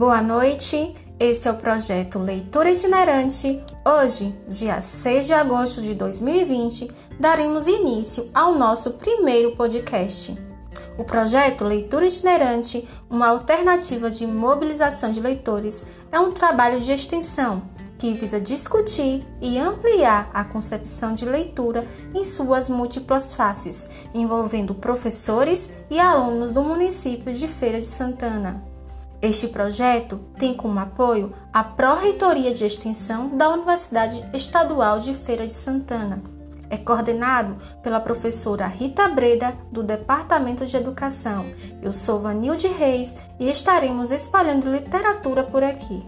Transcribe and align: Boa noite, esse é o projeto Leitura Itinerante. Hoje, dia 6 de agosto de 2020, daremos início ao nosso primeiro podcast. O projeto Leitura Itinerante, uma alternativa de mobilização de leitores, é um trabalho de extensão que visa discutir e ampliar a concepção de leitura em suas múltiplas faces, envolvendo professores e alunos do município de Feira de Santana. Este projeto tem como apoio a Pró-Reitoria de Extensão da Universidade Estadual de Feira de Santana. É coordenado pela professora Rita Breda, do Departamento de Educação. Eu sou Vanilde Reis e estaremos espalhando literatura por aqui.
Boa 0.00 0.22
noite, 0.22 0.94
esse 1.18 1.46
é 1.46 1.50
o 1.50 1.56
projeto 1.56 2.18
Leitura 2.18 2.70
Itinerante. 2.70 3.62
Hoje, 3.84 4.34
dia 4.48 4.80
6 4.80 5.26
de 5.26 5.34
agosto 5.34 5.82
de 5.82 5.92
2020, 5.92 6.90
daremos 7.18 7.66
início 7.66 8.30
ao 8.32 8.54
nosso 8.54 8.92
primeiro 8.92 9.54
podcast. 9.54 10.34
O 10.96 11.04
projeto 11.04 11.66
Leitura 11.66 12.06
Itinerante, 12.06 12.88
uma 13.10 13.28
alternativa 13.28 14.10
de 14.10 14.26
mobilização 14.26 15.12
de 15.12 15.20
leitores, 15.20 15.84
é 16.10 16.18
um 16.18 16.32
trabalho 16.32 16.80
de 16.80 16.90
extensão 16.90 17.62
que 17.98 18.14
visa 18.14 18.40
discutir 18.40 19.22
e 19.38 19.58
ampliar 19.58 20.30
a 20.32 20.42
concepção 20.44 21.12
de 21.12 21.26
leitura 21.26 21.86
em 22.14 22.24
suas 22.24 22.70
múltiplas 22.70 23.34
faces, 23.34 23.90
envolvendo 24.14 24.74
professores 24.74 25.76
e 25.90 26.00
alunos 26.00 26.50
do 26.50 26.62
município 26.62 27.34
de 27.34 27.46
Feira 27.46 27.78
de 27.78 27.86
Santana. 27.86 28.69
Este 29.22 29.48
projeto 29.48 30.18
tem 30.38 30.54
como 30.54 30.80
apoio 30.80 31.34
a 31.52 31.62
Pró-Reitoria 31.62 32.54
de 32.54 32.64
Extensão 32.64 33.36
da 33.36 33.50
Universidade 33.50 34.24
Estadual 34.32 34.98
de 34.98 35.14
Feira 35.14 35.46
de 35.46 35.52
Santana. 35.52 36.22
É 36.70 36.78
coordenado 36.78 37.56
pela 37.82 38.00
professora 38.00 38.66
Rita 38.66 39.08
Breda, 39.08 39.54
do 39.70 39.82
Departamento 39.82 40.64
de 40.64 40.76
Educação. 40.76 41.44
Eu 41.82 41.92
sou 41.92 42.20
Vanilde 42.20 42.68
Reis 42.68 43.16
e 43.38 43.50
estaremos 43.50 44.10
espalhando 44.10 44.70
literatura 44.70 45.42
por 45.42 45.62
aqui. 45.62 45.98